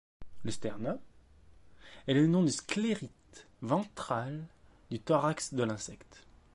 [0.41, 0.97] Le sternum
[2.07, 4.43] est le nom du sclérite ventral
[4.89, 6.25] du thorax de l'insecte.